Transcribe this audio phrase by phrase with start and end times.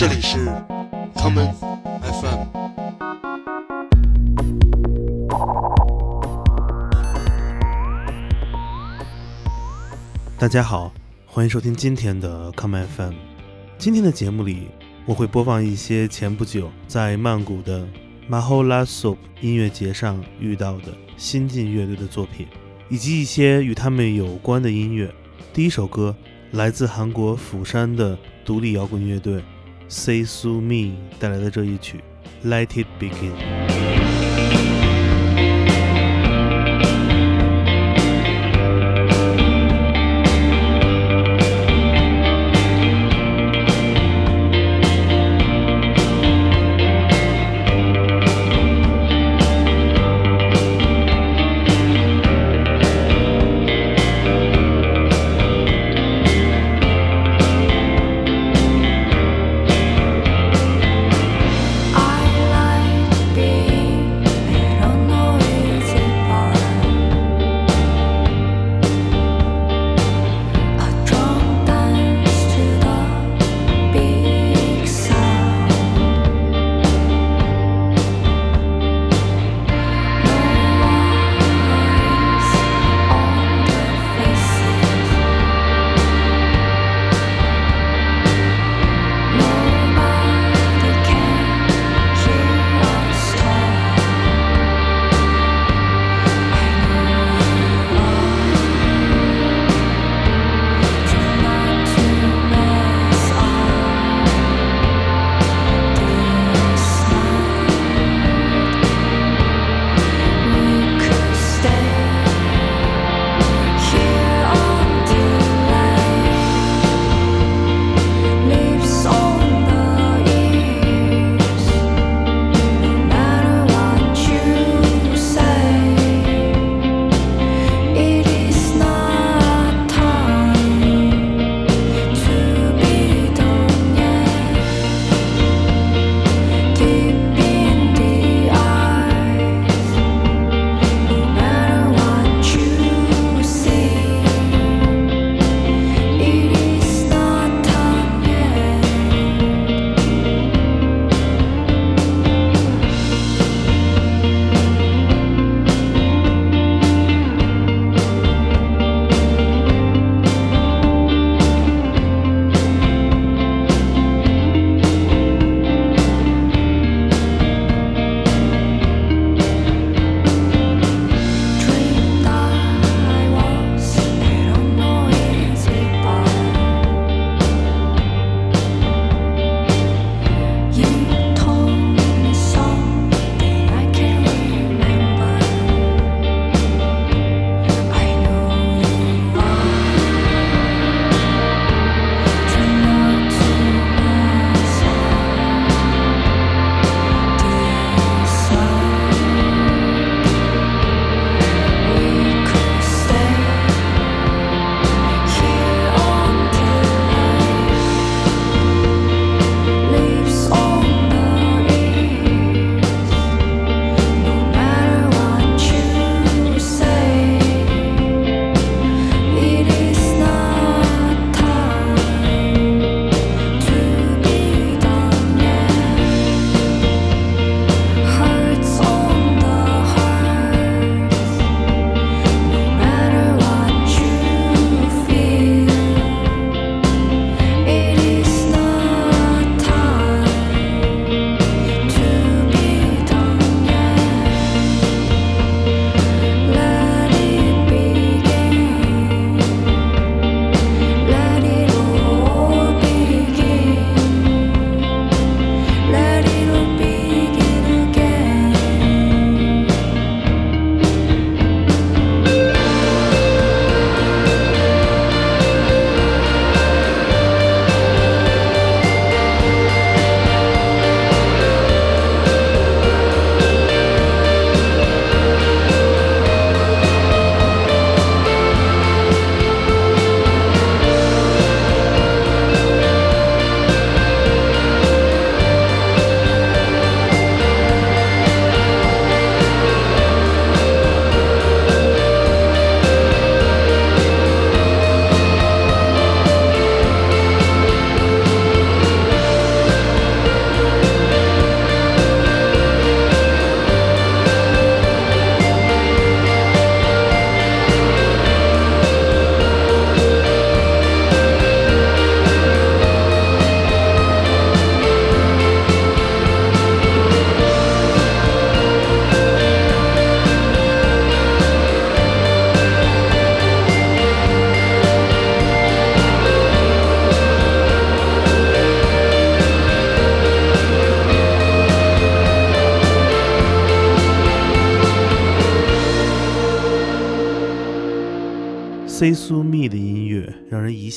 [0.00, 0.38] 这里是
[1.14, 1.52] common
[2.00, 2.46] FM。
[10.38, 10.90] 大家好，
[11.26, 13.12] 欢迎收听今天的 common FM。
[13.76, 14.68] 今天的节目里，
[15.04, 17.86] 我会播放一些前不久在曼谷的
[18.30, 22.46] Maholasop 音乐节上遇到的新晋乐队的作品，
[22.88, 25.14] 以及一些与他们有关的音乐。
[25.52, 26.16] 第一首歌
[26.52, 29.44] 来自韩国釜山的独立摇滚乐队
[29.90, 32.00] Say Su Me 带来的这一曲
[32.48, 33.32] 《Let It Begin》。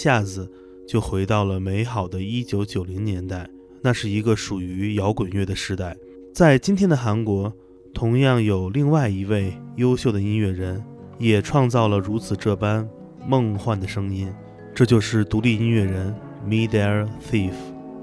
[0.04, 0.52] 下子
[0.86, 3.50] 就回到了美好的1990年代。
[3.82, 5.96] 那是一个属于摇滚乐的时代。
[6.34, 7.54] 在今天的韩国，
[7.94, 10.84] 同样有另外一位优秀的音乐人，
[11.20, 12.86] 也创造了如此这般
[13.26, 14.30] 梦幻的声音。
[14.76, 16.14] 这就是独立音乐人
[16.46, 17.54] Midair Thief。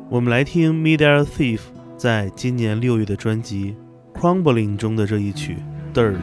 [0.08, 1.60] 我们来听 Midair Thief
[1.98, 3.76] 在今年六月的专辑
[4.18, 5.56] 《Crumbling》中的这一曲
[5.94, 6.16] 《Dirt》。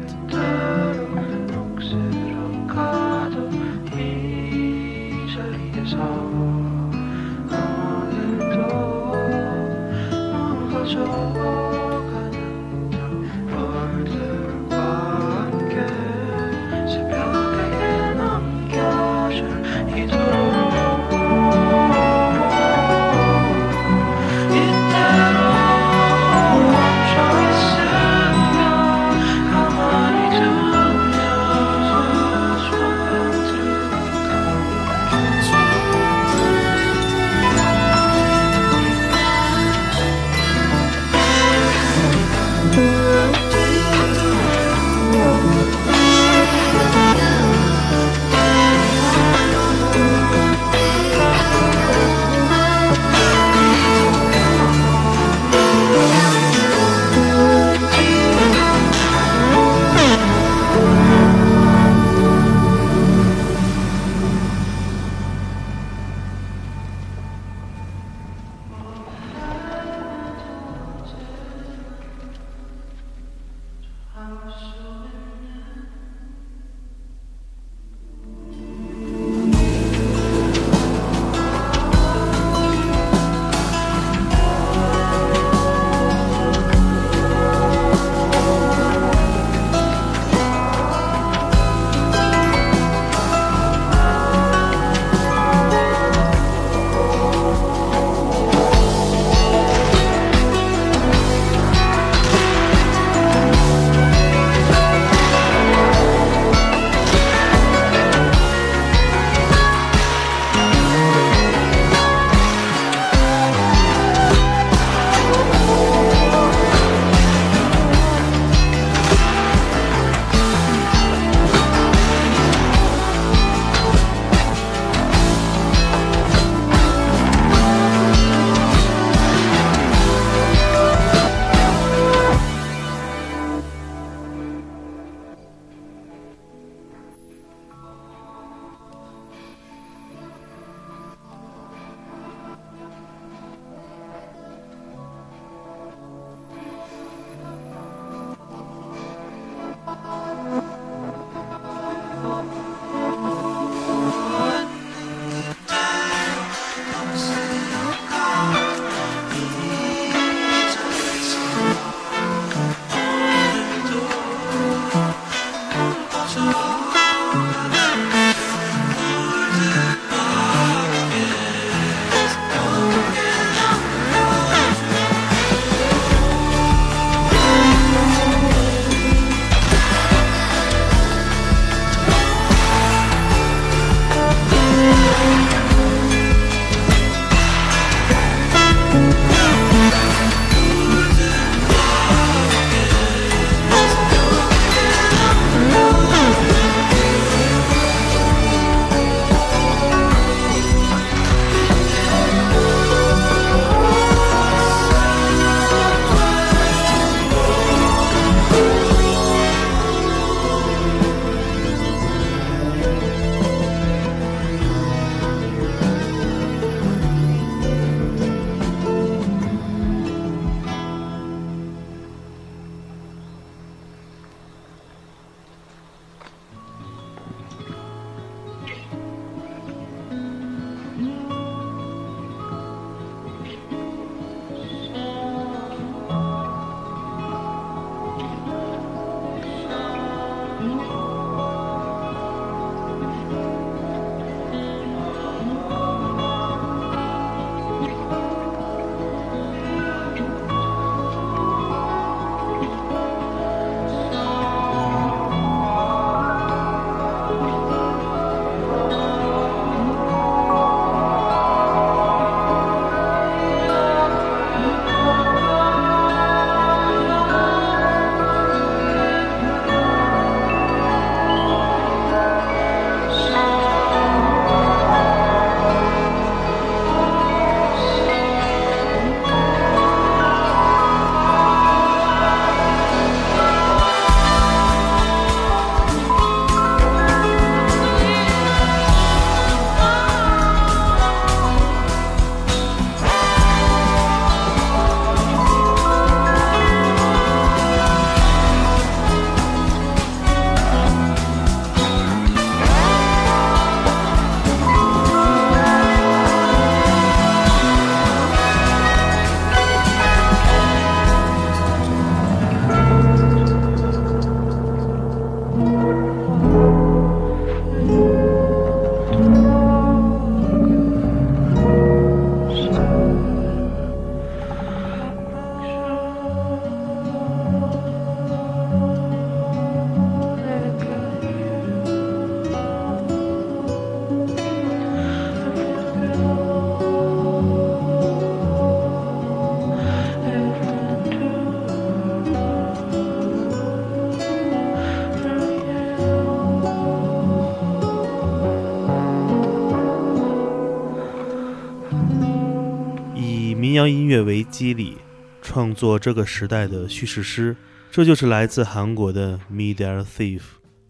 [353.78, 354.98] 民谣音乐为基理，
[355.40, 357.56] 创作这个时代的叙事诗。
[357.92, 360.42] 这就是来自韩国的 Media Thief。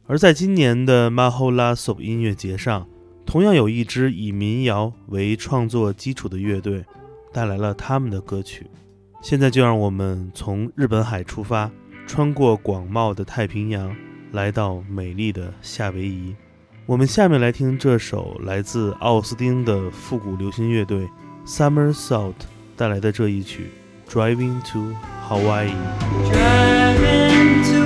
[0.06, 2.88] 而在今年的 Mahola s o 音乐节上，
[3.26, 6.86] 同样有一支以民谣为创作基础的乐队
[7.34, 8.66] 带来了他们的歌曲。
[9.22, 11.70] 现在就让我们从日本海出发，
[12.08, 13.94] 穿过广袤的太平洋，
[14.32, 16.34] 来到美丽的夏威夷。
[16.86, 21.06] 我们下面来听这首来自奥斯汀的复古流行乐队
[21.46, 22.36] Summer Salt
[22.78, 23.72] 带来的这一曲
[24.14, 24.94] 《Driving to
[25.28, 25.72] Hawaii》。
[26.32, 27.77] Driving to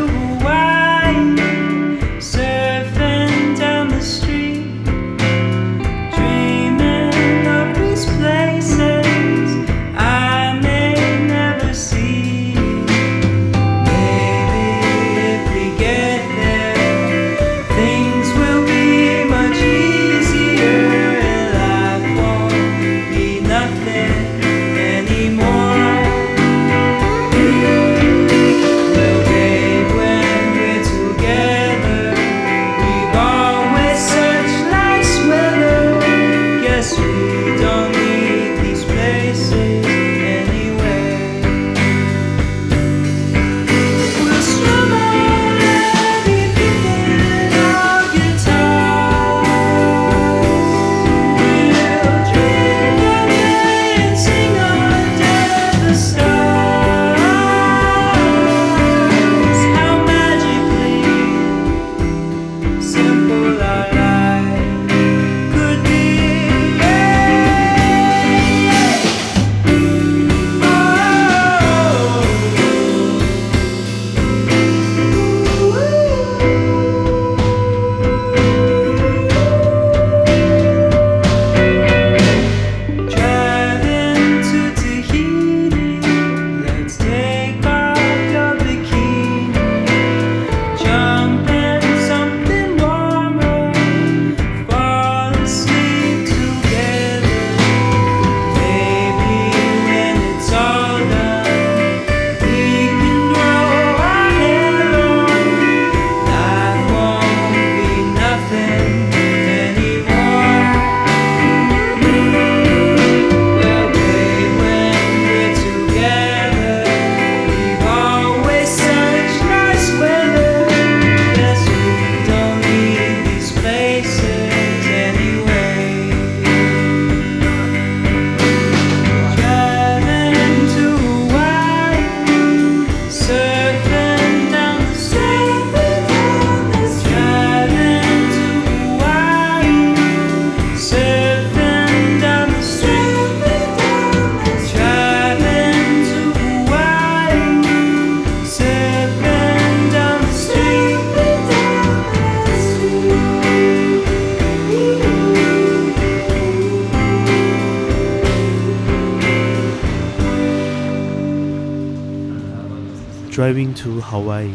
[164.10, 164.50] Hawaii,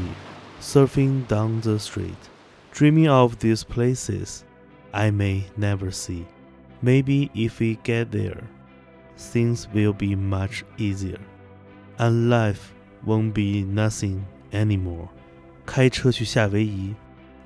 [0.59, 2.29] surfing down the street,
[2.73, 4.43] dreaming of these places
[4.91, 6.25] I may never see.
[6.81, 8.43] Maybe if we get there,
[9.17, 11.19] things will be much easier,
[11.97, 12.73] and life
[13.05, 15.07] won't be nothing anymore.
[15.65, 16.93] 开车去夏威夷，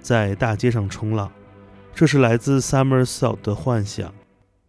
[0.02, 1.32] 在大街上冲浪，
[1.94, 4.14] 这是来自 Summer Salt 的幻想。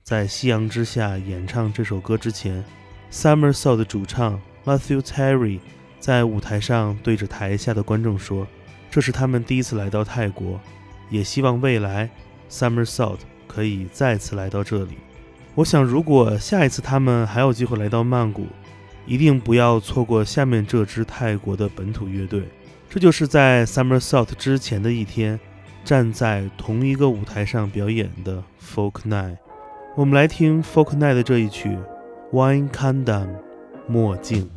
[0.02, 2.64] 在夕阳之下演唱这首歌之前，
[3.10, 5.60] Summer Salt 的主唱 Matthew Terry
[6.01, 8.47] 在舞台上对着台下的观众说
[8.89, 10.59] ：“这是他们第一次来到泰国，
[11.11, 12.09] 也希望未来
[12.49, 14.97] Summer Salt 可以再次来到这里。
[15.53, 18.47] 我想，如果下一次他们还有机会来到曼谷，
[19.05, 22.45] 一定不要错过下面这支泰国的本土乐队。
[22.89, 25.39] 这就是在 Summer Salt 之前的一天，
[25.85, 29.37] 站在同一个舞台上表演的 Folk Night。
[29.95, 31.69] 我们来听 Folk Night 的这一曲
[32.31, 33.27] 《Wine Condom》
[33.87, 34.49] 墨镜。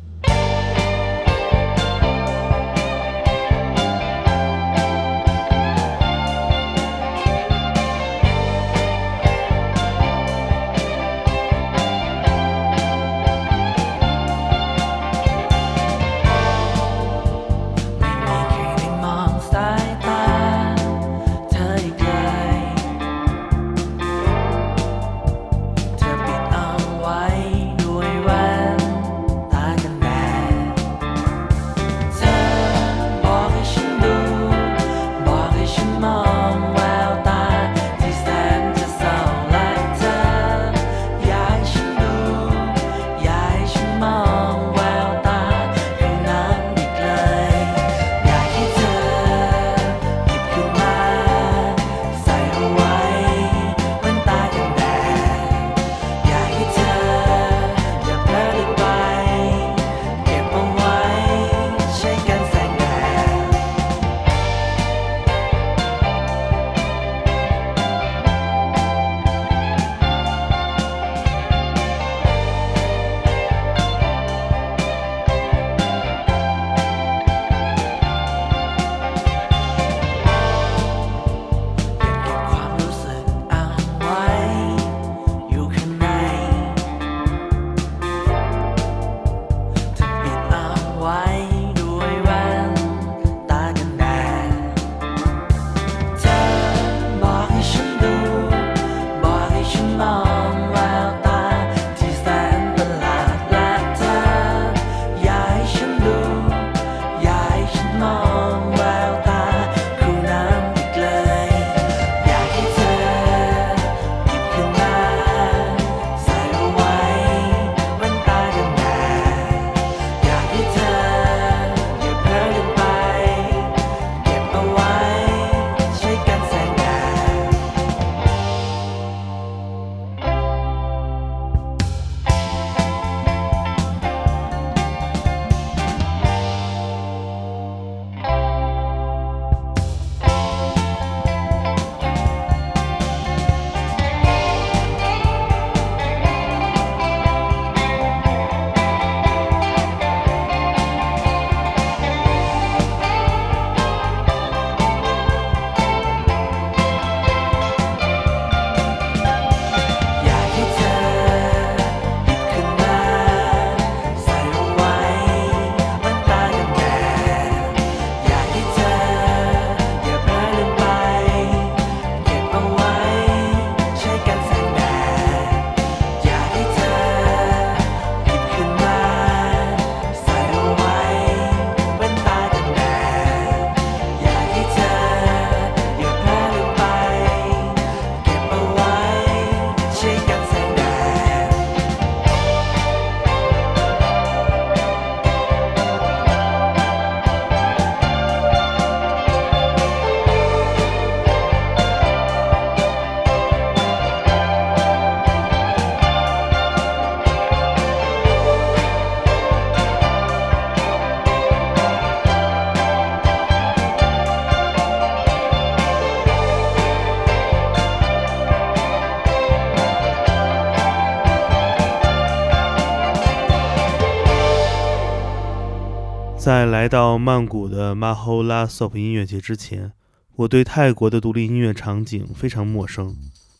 [226.85, 229.91] 来到曼谷的 maholasop 音乐节之前
[230.35, 233.11] 我对泰国的独立音乐场景非常陌生。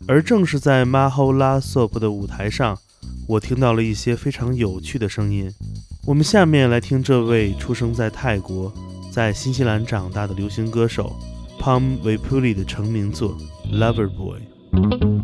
[0.08, 2.78] 而正是在 maholasop 的舞台上
[3.28, 5.52] 我听到了一些非常有趣的声音。
[6.06, 8.72] 我们下面来听这位出生在泰国
[9.12, 11.16] 在新西兰长大的流行歌手
[11.60, 13.36] palmvipuli 的成名作
[13.74, 15.15] lover boy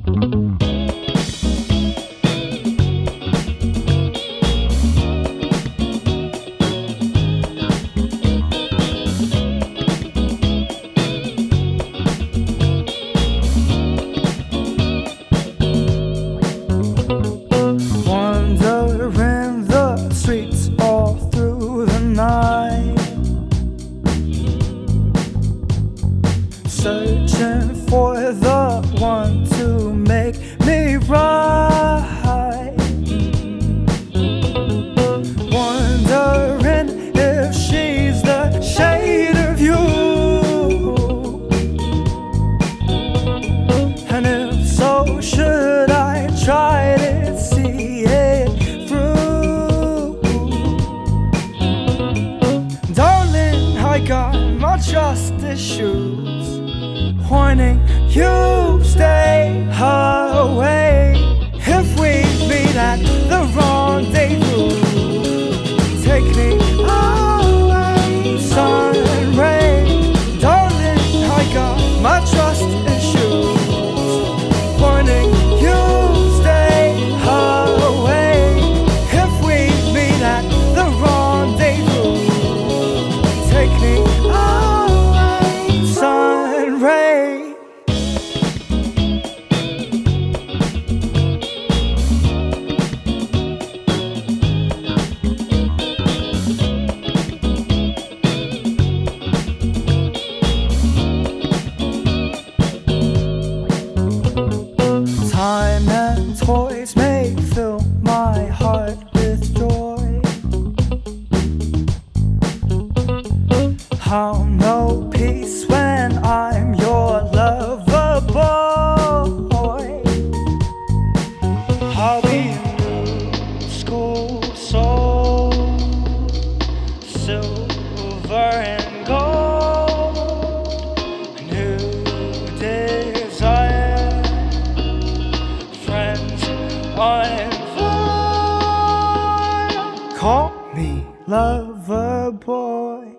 [140.20, 143.16] Call me lover boy.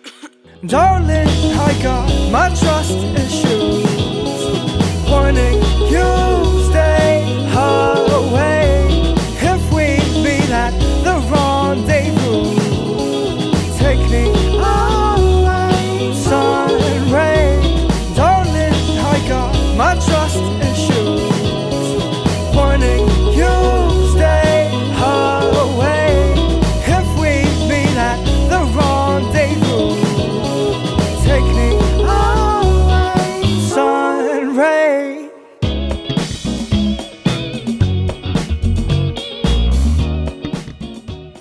[0.66, 3.84] Darling, I got my trust issues.
[5.10, 5.60] Warning,
[5.92, 6.08] you
[6.70, 8.11] stay high.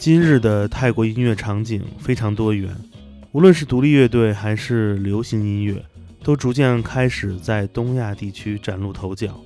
[0.01, 2.75] 今日的泰国音乐场景非常多元，
[3.33, 5.79] 无论是独立乐队还是流行音乐，
[6.23, 9.39] 都逐渐开始在东亚地区崭露头角。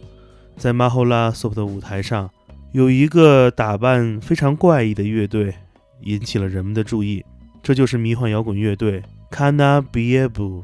[0.56, 2.30] 在 Mahola Sop 的舞台上，
[2.72, 5.54] 有一个打扮非常怪异的乐队
[6.04, 7.26] 引起了人们的注意，
[7.62, 10.64] 这就是迷幻摇滚乐队 Kana Biebu。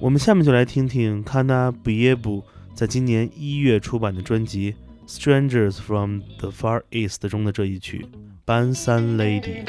[0.00, 2.42] 我们下面就来听听 Kana Biebu
[2.74, 4.74] 在今年一月出版的专辑
[5.08, 8.04] 《Strangers from the Far East》中的这一曲
[8.50, 9.64] 《班三 Lady》。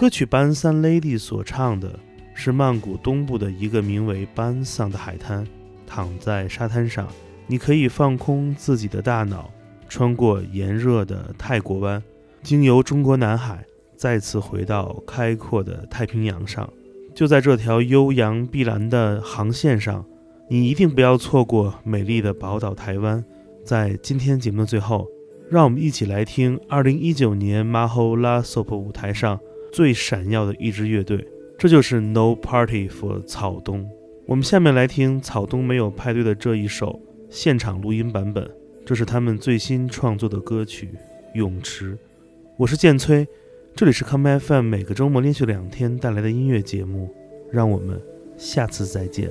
[0.00, 2.00] 歌曲《班三 Lady》所唱的
[2.32, 5.46] 是曼谷东部的一个名为班桑的海滩。
[5.86, 7.06] 躺在沙滩上，
[7.46, 9.50] 你可以放空自己的大脑，
[9.90, 12.02] 穿过炎热的泰国湾，
[12.42, 13.62] 经由中国南海，
[13.94, 16.66] 再次回到开阔的太平洋上。
[17.14, 20.02] 就在这条悠扬碧蓝的航线上，
[20.48, 23.22] 你一定不要错过美丽的宝岛台湾。
[23.66, 25.06] 在今天节目的最后，
[25.50, 29.38] 让我们一起来听2019年 Maho La Sop 舞台上
[29.72, 31.26] 最闪耀的一支乐队，
[31.58, 33.88] 这就是 No Party for 草东。
[34.26, 38.48] 我们下面来听草东没有派对的这一首现场录音版本，
[38.84, 40.86] 这是他们最新创作的歌曲
[41.34, 41.94] 《泳池》。
[42.56, 43.26] 我是建崔，
[43.74, 47.12] 这里是 Come FM 每个周末连续两天带来的音乐节目，
[47.50, 48.00] 让我们
[48.36, 49.30] 下次再见。